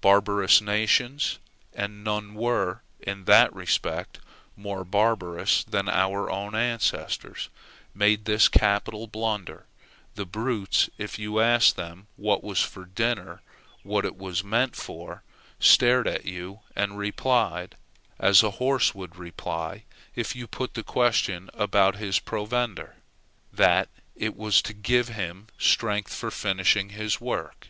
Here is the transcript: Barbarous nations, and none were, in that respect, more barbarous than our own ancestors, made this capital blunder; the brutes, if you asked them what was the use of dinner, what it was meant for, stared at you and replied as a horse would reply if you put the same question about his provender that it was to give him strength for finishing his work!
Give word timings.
Barbarous 0.00 0.62
nations, 0.62 1.38
and 1.74 2.02
none 2.02 2.32
were, 2.32 2.80
in 2.98 3.26
that 3.26 3.52
respect, 3.52 4.18
more 4.56 4.86
barbarous 4.86 5.64
than 5.64 5.86
our 5.86 6.30
own 6.30 6.54
ancestors, 6.54 7.50
made 7.92 8.24
this 8.24 8.48
capital 8.48 9.06
blunder; 9.06 9.66
the 10.14 10.24
brutes, 10.24 10.88
if 10.96 11.18
you 11.18 11.40
asked 11.40 11.76
them 11.76 12.06
what 12.16 12.42
was 12.42 12.60
the 12.60 12.68
use 12.68 12.76
of 12.86 12.94
dinner, 12.94 13.42
what 13.82 14.06
it 14.06 14.16
was 14.16 14.42
meant 14.42 14.76
for, 14.76 15.22
stared 15.58 16.08
at 16.08 16.24
you 16.24 16.60
and 16.74 16.96
replied 16.96 17.76
as 18.18 18.42
a 18.42 18.52
horse 18.52 18.94
would 18.94 19.16
reply 19.16 19.84
if 20.14 20.34
you 20.34 20.46
put 20.46 20.72
the 20.72 20.80
same 20.80 20.84
question 20.86 21.50
about 21.52 21.96
his 21.96 22.18
provender 22.18 22.96
that 23.52 23.90
it 24.16 24.34
was 24.34 24.62
to 24.62 24.72
give 24.72 25.08
him 25.08 25.48
strength 25.58 26.14
for 26.14 26.30
finishing 26.30 26.88
his 26.88 27.20
work! 27.20 27.66